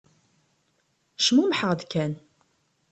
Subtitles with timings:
[1.25, 2.13] Cmumḥeɣ-d kan.